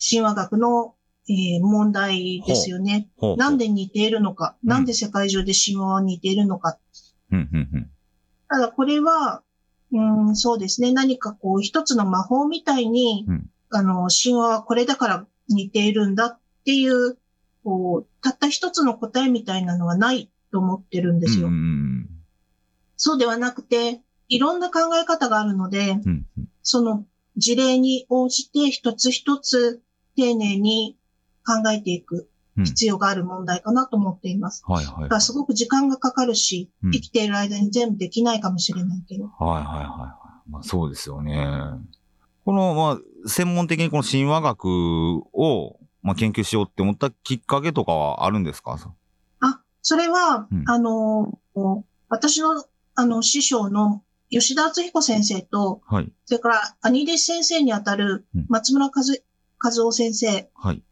[0.00, 0.94] 神話学の、
[1.28, 3.08] えー、問題ですよね。
[3.36, 6.78] なんで似ているのか、うん、なんで世界中で神話は似ているのか。
[7.30, 7.90] うんうんうん
[8.52, 9.42] ただこれは、
[9.92, 10.92] うん、そうですね。
[10.92, 17.16] 何かこう一つの魔法みたいに、うん、あの、神話はこれだから似ているんだっていう、
[17.64, 21.46] こう、たった一つの答えみたいなのはないと思ってるんですよ。
[21.46, 22.10] うん、
[22.98, 26.26] そうではなくて、いろんな考え方があるので、うん、
[26.62, 27.06] その
[27.38, 29.80] 事例に応じて一つ一つ
[30.14, 30.98] 丁寧に
[31.46, 32.28] 考えていく。
[32.56, 34.62] 必要がある問題かなと思っています。
[34.66, 39.24] はいはい、だからすごく時間がかかるし、うん、生きている間に全部できないかもしれないけど。
[39.24, 40.50] はいはいはい。
[40.50, 41.46] まあそうですよね。
[42.44, 44.66] この、まあ、専門的にこの神話学
[45.32, 48.76] を、まあ、研究しようって思ったきっかけとかはあるんですか？
[49.38, 51.38] あ、それは、うん、あの、
[52.08, 52.64] 私の、
[52.96, 58.92] あの、師匠の吉田敦彦先生と、はい、それから兄弟子先生にあたる松村和,、
[59.62, 60.82] 和夫先生、はい、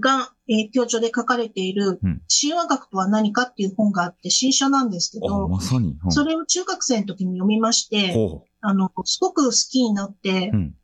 [0.00, 2.00] が、えー、教著で書かれている、
[2.40, 8.14] 神話学とは何かっていう本があって、新書なんですけど、まさに、それを中学生の時に読みまして、
[8.60, 10.74] あの、すごく好きになって、うん、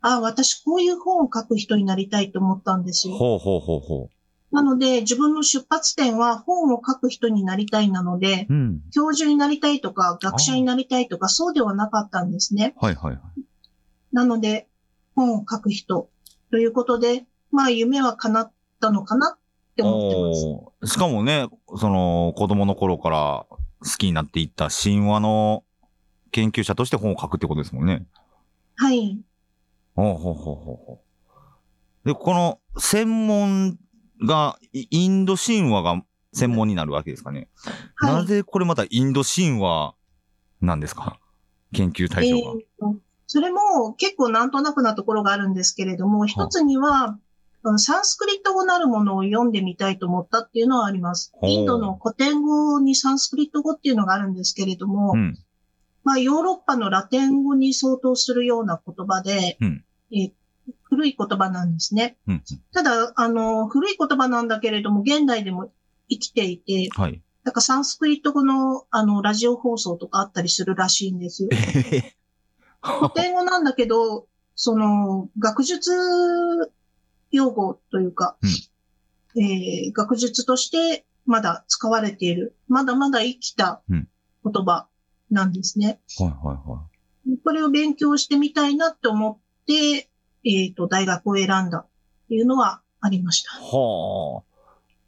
[0.00, 3.14] あ私こういう本を書く人になりたいと思ったんですよ。
[3.14, 4.54] ほうほうほうほう。
[4.54, 12.74] なので、自分の出発点は本を書く人になりたいなので、うん、教授になりたいとか、学者になりたいとか、そうではなかったんですね。
[12.76, 13.20] はいはいはい。
[14.12, 14.68] なので、
[15.14, 16.10] 本を書く人
[16.50, 19.38] ということで、まあ夢は叶ったのかなっ
[19.76, 20.94] て思ってます。
[20.94, 23.58] しかもね、その子供の頃から好
[23.98, 25.62] きになっていった神話の
[26.32, 28.06] 研究者として本を書くってことですもんね。
[28.76, 29.20] はい。
[29.94, 31.00] ほうほうほうほ
[32.04, 32.08] う。
[32.08, 33.78] で、この専門
[34.24, 37.48] が、インド神話が専門になるわけですかね。
[37.96, 39.94] はい、なぜこれまたインド神話
[40.60, 41.20] なんですか？
[41.74, 42.96] 研究対象が、えー。
[43.26, 47.18] それも結構なんとなくなところがあるんですけれども、一つには、
[47.78, 51.32] サンスクリット語なるものを読んでみたいと思ったっていうのはあります。
[51.42, 55.38] インドの古典語にサンスクリット語っていうのがあるんですけれども、うん、
[56.04, 60.32] まあヨーロッパのラテン語に相当するような言葉で、うん、え
[60.84, 62.16] 古い言葉なんですね。
[62.26, 65.72] うん、ただ、あの、古い言葉なんだけれども、現代でも
[66.08, 71.50] 生きていて、はい、だからサンスクリット語の、あの、ラジオ放送とかあったりするらしいんですよ。
[72.82, 75.92] 古典語なんだけど、その、学術
[77.32, 78.36] 用語というか、
[79.34, 84.06] うん、えー、学術としてまだ使われている、まだまだ生きた言
[84.64, 84.86] 葉
[85.30, 86.00] なんですね。
[86.20, 86.82] うん、はいはいは
[87.34, 87.38] い。
[87.44, 90.08] これを勉強してみたいなって思って、
[90.44, 91.86] えっ、ー、と、大学を選んだっ
[92.28, 93.52] ていうのはありました。
[93.52, 94.42] は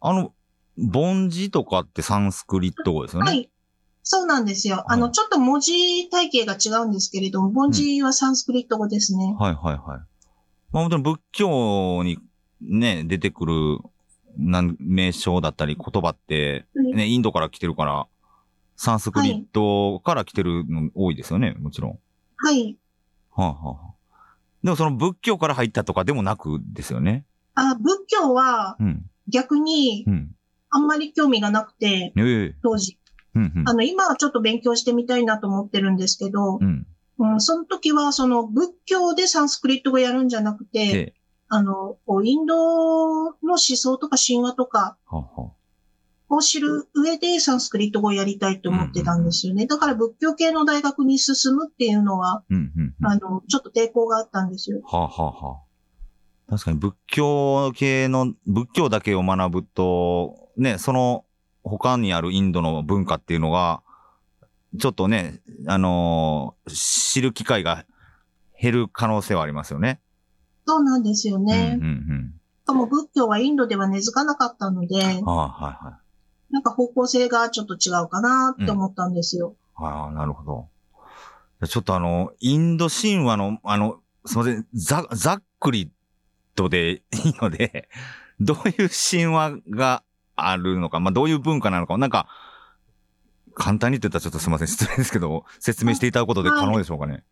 [0.01, 0.09] あ。
[0.09, 0.33] あの、
[0.79, 3.31] 凡字とかってサンスクリット語ですよね？
[3.31, 3.51] はい。
[4.03, 4.85] そうなんですよ。
[4.93, 9.25] あの、ちょっと文字体系が違うんですけれども、凡字はサンスクリット語ですね。
[9.25, 10.01] うん、はいはいはい。
[10.75, 12.19] まあ、本当に仏教に
[12.61, 13.79] ね、出てくる、
[14.37, 18.09] 名称だったり言葉って、ね、インドから来てるから、
[18.75, 21.99] サンスクリットから来てるの多いですよね、はい、もちろん。
[22.37, 22.77] はい。
[23.31, 24.17] はあ、はあ、
[24.65, 27.25] でもその仏教から入ったとかでもなくですよね？
[27.55, 28.77] あ、仏教は、
[29.29, 30.05] 逆に、
[30.71, 32.99] あんまり興味がなくて、うん、当時。
[33.37, 36.85] うんうん、あの、今はちょっと勉強してみたいなと思ってるんですけど、うん、
[37.19, 41.15] うん、その時は、その仏教でサンスクリット語やるんじゃなくて、
[41.49, 44.97] あの、インドの思想とか神話とか
[46.29, 49.67] を知る上でサンスクリット語をやりたいと思ってたんですよね。
[49.67, 52.43] だから仏教系の大学に進むっていうのは、
[53.03, 54.81] あの、ちょっと抵抗があったんですよ。
[54.85, 55.63] はあはあは
[56.49, 61.25] あ、確かに仏教系の、仏教だけを学ぶと、ね、その
[61.63, 63.84] 他にあるインドの文化っていうのが、
[64.79, 67.85] ちょっとね、あのー、知る機会が
[68.61, 70.01] 減る可能性はありますよね。
[70.67, 71.79] そうなんですよね。
[71.81, 75.99] うんうんうん、しかも仏教はインドでは根付かなかったので、あはいは
[76.51, 79.55] い、なんか方向性がちょっと違うかなって思ったんですよ。
[79.79, 80.69] うん、ああ、なるほど。
[81.67, 85.91] ちょっとあの、インド神話の、あの、すみません、ざ、ざっくり
[86.55, 87.89] とでいいので、
[88.41, 90.03] どういう神話が
[90.37, 92.29] あるのか、まあ、どういう文化なのか、なんか、
[93.55, 97.25] 簡単に言ってたらちょっとすみません、失礼ですけど、説明していただくことで可能でしょうかね。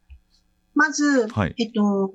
[0.75, 2.13] まず、はい、えっと、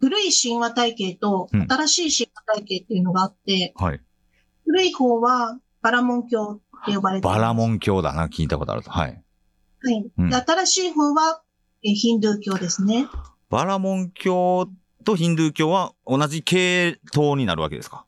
[0.00, 4.00] 古い神話体系と新しい神話体系っていうのがあって、うん、はい、
[4.64, 8.90] 古い方はバラモン教って呼ばれてバラモン教だな、聞いたことあると。
[8.90, 9.22] はい。
[9.82, 10.10] はい。
[10.16, 11.42] うん、新しい方は
[11.82, 13.06] えヒンドゥー教ですね。
[13.48, 14.68] バラモン教
[15.04, 18.06] とヒンドゥー教は同じ系統になるわけですか？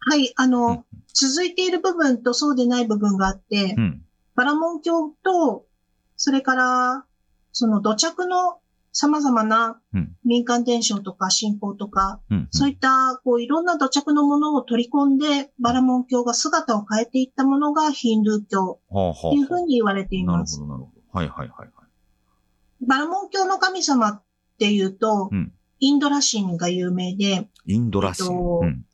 [0.00, 4.02] はい、あの、うん、続いている部分とそうでない部分があって、うん、
[4.38, 5.66] バラモン教と、
[6.14, 7.04] それから、
[7.50, 8.60] その土着の
[8.92, 9.80] 様々な
[10.24, 20.60] 民間伝承とか信仰とか、うん、そういったこういろんな土着のものを取り込んで、バラモン教が姿を変えていったものがヒンドゥー教というふうに言われています。
[20.60, 21.18] なるほど、なるほど。
[21.18, 21.68] はいはいはい。
[22.86, 24.22] バラモン教の神様っ
[24.60, 28.84] ていうと、うん、インドラ神が有名で、インドラ神、えっとうん、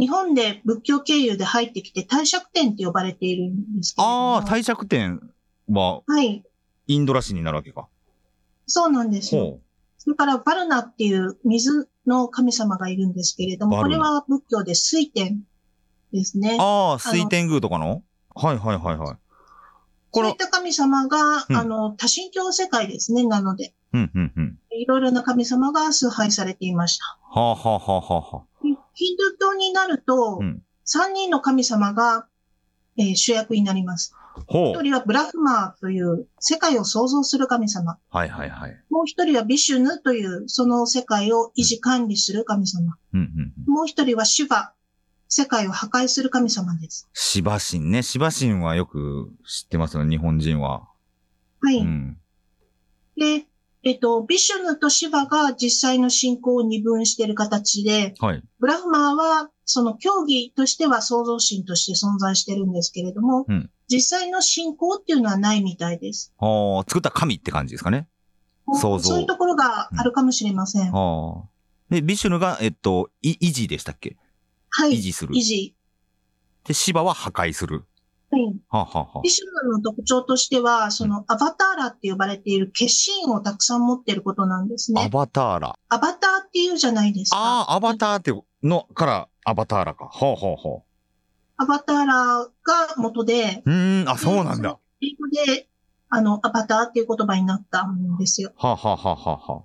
[0.00, 5.20] 日本で仏教経由で入ってきて帝釈天って呼ばれているんですけどああ、帝釈天
[5.68, 6.42] は、はい。
[6.86, 7.86] インドラ神になるわけか。
[8.66, 9.60] そうなんですよ。
[9.98, 15.42] それからバルナっていう水の神様がいるんですけれども、これは仏教で水天
[16.12, 16.56] ですね。
[16.58, 18.02] ああ、水天宮とかの？
[18.34, 19.16] はいはいはいはい。
[20.12, 23.74] そういった神様が、うん、あの、多神教世界ですね、なので。
[23.92, 24.58] うんうんうん。
[24.70, 27.04] いろいろな神様が崇拝されていました。
[27.22, 32.26] はあ、はあはあはあ、ヒンドゥー教になると、うん、3人の神様が、
[32.98, 34.14] えー、主役になります。
[34.46, 37.98] 一人はブラフマーという世界を創造する神様。
[38.10, 38.78] はいはいはい。
[38.90, 42.96] もう一人はビシュヌというその世界を維持管理する神様。
[43.14, 44.74] うんうんうん、もう一人はシュバ、
[45.28, 47.08] 世界を破壊する神様です。
[47.14, 48.02] シバ神ね。
[48.02, 50.88] シバ神はよく知ってますよね、日本人は。
[51.62, 51.78] はい。
[51.78, 52.18] うん、
[53.16, 53.46] で、
[53.82, 66.34] えっと、ビシュヌとシバが実際の信仰を二分している形で、はい、ブラフマーはその競技としては創造神として存在してるんですけれども、うん、実際の信仰っていうのはないみたいです。
[66.38, 68.06] あ作った神って感じですかね。
[68.74, 69.10] 創造。
[69.10, 70.92] そういうところがあるかもしれません。
[70.92, 71.42] うん、
[71.88, 74.16] で、ビシュヌが、えっと、維持でしたっけ？
[74.68, 74.92] はい。
[74.92, 75.34] 維持する。
[75.34, 75.74] 維持。
[76.64, 77.84] で、シバは破壊する。
[78.44, 78.60] はい。
[78.68, 85.02] はははビシュヌの特徴としては、そのアバターラって呼ばれている決心をたくさん持っていることなんですね。
[85.04, 85.78] アバターラ。
[85.88, 87.36] アバターっていうじゃないですか。
[87.38, 90.06] ああ、アバターってのからアバターラか。
[90.06, 90.90] ほうほうほう。
[91.56, 92.50] アバターラが
[92.96, 93.62] 元で。
[93.64, 94.78] うん、あ、そうなんだ。
[95.02, 95.68] 英語で、
[96.08, 98.52] あの、アバターっていう言葉になったんですよ。
[98.56, 99.64] はあ、はあははは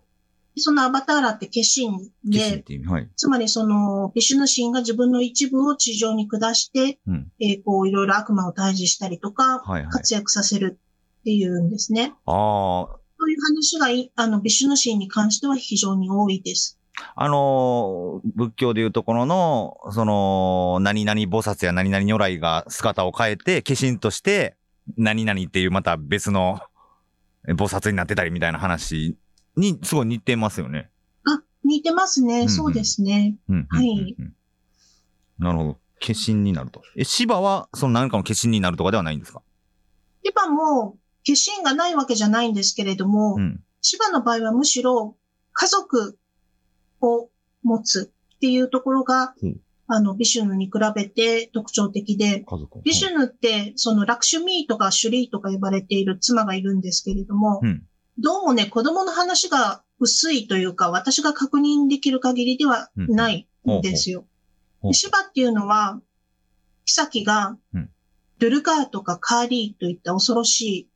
[0.57, 10.79] そのアバターラって化身で、はい、つまりその、ビシュヌ神が自分の一部を地上に下して、うん、えー、こう、いろいろ悪魔を退治したりとか、はいはい、活躍させる
[11.19, 12.13] っていうんですね。
[12.25, 12.97] ああ。
[13.17, 13.37] そういう
[13.79, 16.79] 話が、あの、ビシュヌ神に関しては非常に多いです。
[17.15, 24.55] あのー、仏教でいうところの、その、何々菩薩や何々如来が姿を変えて、化身として、
[24.97, 26.59] 何々っていうまた別の
[27.47, 29.17] 菩薩になってたりみたいな話
[29.55, 30.89] にすごい似てますよね。
[31.25, 32.35] あ、似てますね。
[32.35, 33.35] うんうん、そうですね。
[33.49, 34.15] うん、はい。
[35.39, 35.73] なるほど。
[35.73, 36.81] 化身になると。
[36.97, 39.41] え、芝は、その何かの化身になるとかではないんですか？
[40.23, 40.97] 芝も、化
[41.57, 45.15] 身がないわけじゃないんですけれども、うん、芝の場合はむしろ、
[45.53, 46.17] 家族
[47.01, 47.29] を
[47.63, 52.45] 持つっていうところが、うん、あの、ビシュヌに比べて特徴的で、
[52.83, 57.83] ビシュヌって、そのラクシュミーとかシュリーとか呼ばれている妻がいるんですけれども、うん、
[58.17, 64.25] どうもね、子供の話が薄いというか、私が確認できる限りではないんですよ。
[64.83, 65.99] うん、シバっていうのは、
[66.85, 67.57] 妃が、
[68.39, 70.89] ルルガーとかカーリーといった恐ろしい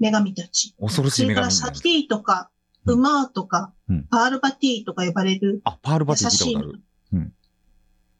[0.00, 0.74] 女神たち。
[0.80, 1.56] 恐ろしい女神たち。
[1.56, 2.50] それからサティとか、
[2.84, 5.60] ウマーとか、うん、パールバティとか呼ばれる。
[5.64, 6.80] あ、パールバティ聞いたことある。
[7.12, 7.32] うん。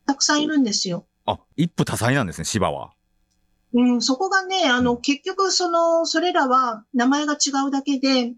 [0.07, 1.07] たくさんいるんですよ。
[1.26, 2.92] あ、一夫多妻なんですね、芝は。
[3.74, 8.32] うん、そこがね、あの、結局、その、それらは名前が違うだけで、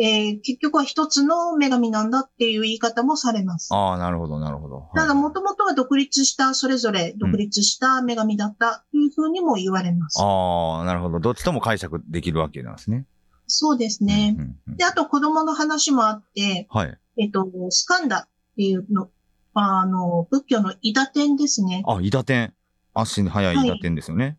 [0.00, 3.74] えー、結局は一つの女神なんだっていう言い方もされます。
[3.74, 4.88] ああ、なるほど、なるほど。
[4.94, 10.22] ただ、もともとは独立した、それぞれ独立した女神だったというふうにも言われます。
[10.22, 11.18] うん、ああ、なるほど。
[11.18, 13.06] どっちとも解釈できるわけなんですね。
[13.48, 14.36] そうですね。
[14.38, 16.98] うんうんうん、で、あと子供の話もあって、はい。
[17.16, 19.10] えっと、スカンダっていうの、
[19.54, 21.82] あの、仏教の伊達天ですね。
[21.88, 22.54] あ、伊達天。
[22.94, 24.24] 足の速い伊達天ですよね。
[24.24, 24.36] はい、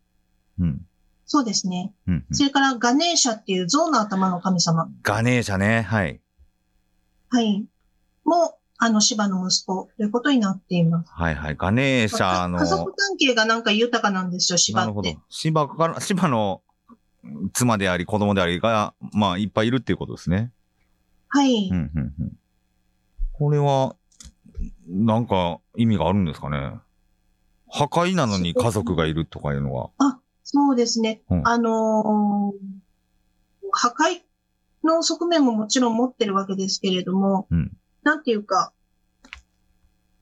[0.60, 0.86] うん。
[1.32, 1.94] そうですね。
[2.08, 4.90] うん、うん、それからガネーシャっていう象の頭の神様。
[5.04, 5.82] ガネーシャね。
[5.82, 6.20] はい。
[7.28, 7.64] はい。
[8.24, 11.12] も、あの、芝の息子ということになっています。
[11.12, 11.56] はいはい。
[11.56, 12.58] ガネーシャの。
[12.58, 14.86] 家族関係がなんか豊かなんですよ、芝って。
[14.86, 15.22] なるほど。
[15.28, 16.62] 芝から、芝の
[17.52, 20.50] 妻であり子供でありが、まあ、いっぱいいるっていうことですね。
[21.28, 21.68] はい。
[21.70, 22.32] うんうんうん、
[23.34, 23.94] これは、
[24.88, 26.72] なんか意味があるんですかね。
[27.68, 29.90] 破壊なのに家族がいるとかいうのは。
[29.98, 31.22] あ、そうですね。
[31.30, 34.22] うん、あのー、破壊
[34.84, 37.72] の側面ももちろん持ってるわけですけれども、うん、
[38.02, 38.72] なんていうか、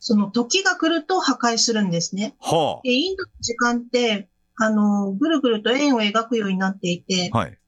[0.00, 2.34] その時が来ると破壊するんですね。
[2.40, 7.58] はあ、でインドの時間って、あの、ぐるぐると円を描くようになっていて、はい、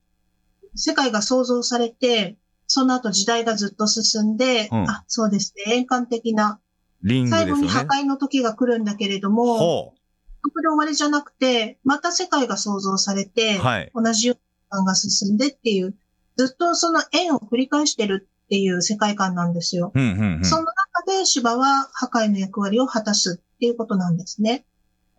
[0.74, 2.36] 世界が創造されて、
[2.66, 6.60] その後時代がずっと進んで、うん、あ、そうですね、円環的な、
[7.02, 9.94] 最後に破壊の時が来るんだけれども、
[10.42, 15.94] ここで終わりじゃなくて、また世界が創造されて、はい、同じようなが進んでっていう、
[16.36, 19.92] ずっとその円を繰り返してるっていう世界観なんですよ。
[19.94, 24.64] うんうんうん、その中で芝は破壊の役割を果たすっていうことなんですね。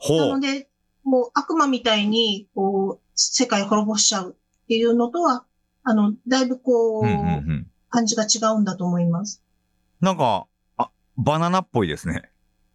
[0.09, 0.67] なので、
[1.03, 5.45] もう悪魔みたいに、こう、世界滅ぼしちゃうっていうのとは、
[5.83, 7.19] あの、だいぶこう、うんうんう
[7.53, 9.43] ん、感じが違うんだと思います。
[9.99, 10.47] なんか、
[10.77, 12.31] あ、バナナっぽいですね。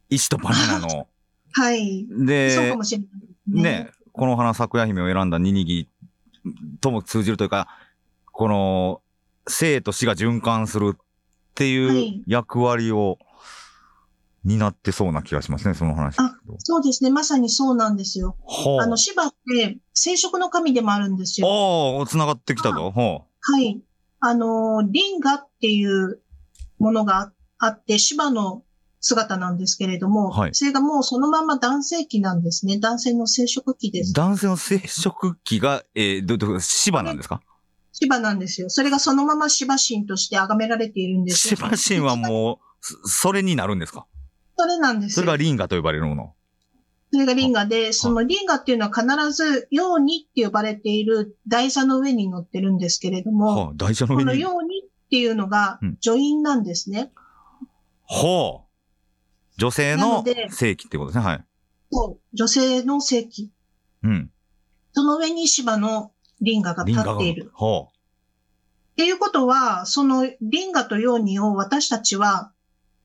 [0.08, 1.08] 石とバナナの。
[1.56, 2.06] はい。
[2.10, 3.62] で、そうかもしれないね。
[3.62, 5.88] ね、この花咲夜姫を選んだニニギ
[6.82, 7.66] とも通じるというか、
[8.30, 9.00] この、
[9.48, 11.00] 生と死が循環するっ
[11.54, 13.18] ていう役割を
[14.44, 16.18] になってそうな気がしますね、その話。
[16.18, 17.10] あ、そうですね。
[17.10, 18.36] まさにそうなんですよ。
[18.46, 21.48] はあ、あの、芝って生殖の神でもあるんですよ。
[21.48, 22.92] ああ、繋がってきたぞ。
[22.94, 23.80] はあ、はい。
[24.20, 26.20] あの、リンガっていう
[26.78, 28.62] ものがあって、芝の
[29.06, 32.78] 姿なんですけれども、はい、それがもうそのまま男性器なんですね。
[32.78, 34.12] 男性の生殖器です。
[34.12, 37.40] 男性の生殖器が、えー、ど、ど、芝なんですか？
[37.92, 38.68] 芝なんですよ。
[38.68, 41.56] それがそのまま芝神として崇められているんですよ。
[41.56, 44.06] 芝神はもう、それになるんですか？
[44.58, 46.34] それなんですそれがリンガと呼ばれるもの。
[47.12, 57.12] それがリンガで、そのリンガっていうのは必ず、ようにって呼ばれている台座の上に乗ってるんですけれども、はあ、台座の上にこのようにっていうのが、女院なんですね。
[58.08, 58.65] は、う、あ、
[59.56, 61.44] 女性の正規ってことですね、はい。
[61.90, 63.50] そう、女性の正規。
[64.02, 64.30] うん。
[64.92, 67.50] その上に芝のリンガが立っている。
[67.54, 67.90] はあ、っ
[68.96, 72.52] ていうことは、そのリンガとヨーニを私たちは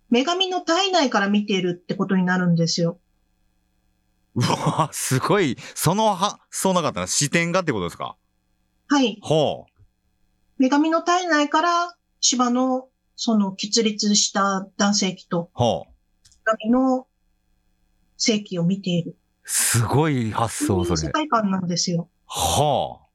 [0.10, 2.99] 女神の体内から見ているってことになるんですよ。
[4.36, 5.58] うわ、すごい。
[5.76, 7.08] そのは、そうなかったな。
[7.08, 8.16] 視点がってことですか？
[8.88, 9.20] はい。
[9.22, 9.72] ほう。
[10.60, 15.90] 女神の体内から芝の、その、喫立した男性器と、ほう。
[16.43, 17.07] 神の
[18.17, 19.15] 性器を見ている。
[19.43, 20.97] すごい発想、それ。
[20.97, 22.09] 世界観なんですよ。
[22.25, 23.07] はあ。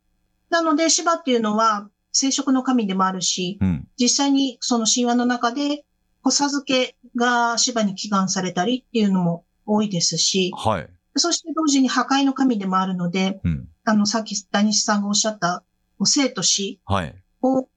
[0.50, 5.84] なので、芝っていうのは、生殖の神でもあるし、うん、実際にその神話の中で
[6.22, 10.88] 子授けが芝に祈願されたりっていうのも多いですし、はい。
[11.16, 15.62] そして同時に破壊の神でもあるので、うん、あの、さっきダニシさんがおっしゃった、
[16.02, 17.68] 生と死を、はい、こ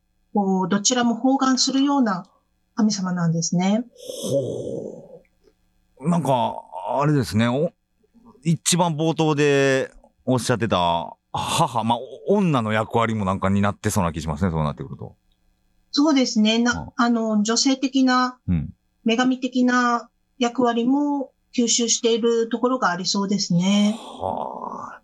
[0.65, 2.25] うどちらも包含するような
[2.75, 3.85] 神様なんですね。
[4.29, 4.98] ほう。
[6.01, 6.63] なんか、
[6.99, 7.71] あれですね、お
[8.43, 9.91] 一番冒頭で
[10.25, 15.15] おっしゃってた母、まあ、女の役割もなんかになってそうな気しますね、そうなってくると。
[15.91, 16.59] そうですね。
[16.59, 18.39] な、あの、女性的な、
[19.05, 23.95] 女神的な役割も吸収しているところがありそうですね。
[23.97, 25.01] はあ。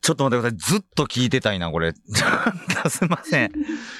[0.00, 0.76] ちょっと待ってください。
[0.76, 1.94] ずっと聞いてたいな、これ。
[2.88, 3.52] すいません。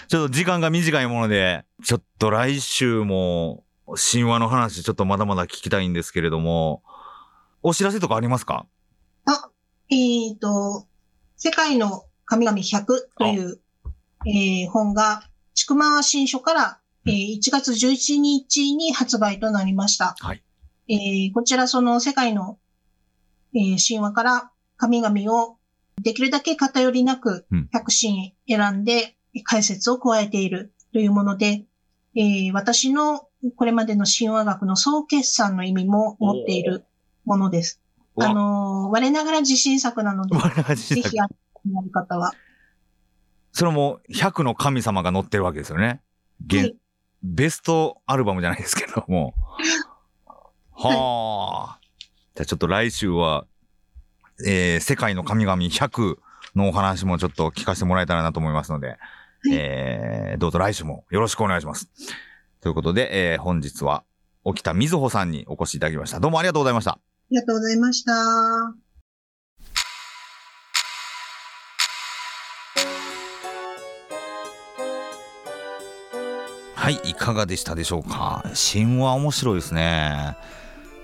[0.08, 6.82] ちょっと時間が短いもので、ちょっと来週も神話の話ちょっとまだまだ聞きたいんですけれども、
[7.62, 8.66] お知らせとかありますか？
[9.26, 9.50] あ、
[9.90, 10.86] えっ、ー、と、
[11.36, 12.84] 世界の神々100
[13.18, 13.60] という、
[14.26, 15.22] えー、本が
[15.54, 20.16] ちくま新書から、えー、1月11日に発売となりました。
[20.18, 20.42] はい。
[20.88, 22.58] えー、こちらその世界の、
[23.54, 25.56] えー、神話から神々を
[26.02, 31.64] できるだけ偏りなく100神選んで解説を加えているというもので、
[32.16, 36.84] えー、私のこれまでの神話学の総決算の意味も持っている
[37.24, 37.80] ものです。
[38.16, 40.36] あのー、我ながら自信作なので、
[40.76, 42.32] ぜひやる方は
[43.54, 46.00] それも100の神様が載ってるわけですよね。
[46.50, 46.76] はい、
[47.22, 49.32] ベストアルバムじゃないですけども。
[50.76, 51.78] はあ。
[52.34, 53.46] じゃあちょっと来週は、
[54.44, 56.18] えー、世界の神々100
[56.56, 58.98] のお話もちょっと聞かせてもらえたらなと思いますので、はい、
[59.52, 61.88] えー、どうぞ来週もよろしくお願いします。
[62.64, 64.04] ということで、えー、本日は、
[64.42, 66.18] 沖田瑞穂さんにお越しいただきました。
[66.18, 66.92] どうもありがとうございました。
[66.92, 66.98] あ
[67.30, 68.12] りがとうございました。
[76.74, 78.42] はいいかがでしたでしょうか？
[78.54, 80.38] 神話面白いですね。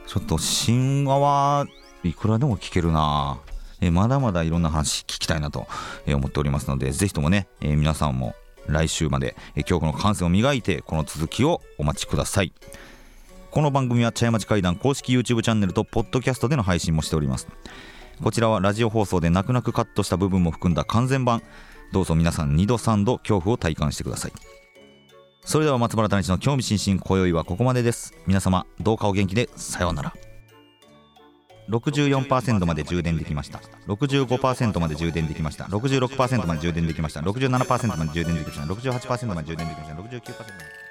[0.07, 1.67] ちょっと神話は
[2.05, 3.39] いくらでも聞けるな。
[3.83, 5.67] えまだまだいろんな話聞きたいなと
[6.07, 8.35] 思っておりますのでぜひともね、え皆さんも
[8.67, 9.37] 来週まで。
[9.57, 12.53] 恐怖の感性を磨いてこの続きをお待ちください。
[13.51, 17.49] この番組は茶屋町会談公式 YouTube チャンネルとポッドキャストでの配信もしております。
[18.23, 21.43] こちらはラジオ放送で泣く泣くカットした部分も含んだ完全版。
[21.93, 24.33] どうぞ皆さん2度3度恐怖を体感してください。
[25.45, 28.15] それでは松原谷氏の興味津々今宵はここまでです。
[28.27, 30.30] 皆様どうかお元気でさようなら。
[31.71, 33.61] 64%まで充電できました。
[33.89, 35.65] 65%まで充電できました。
[35.65, 37.21] 66%まで充電できました。
[37.21, 38.65] 67%まで充電できました。
[38.65, 39.95] 68%まで充電できました。
[39.95, 40.90] 69%まで。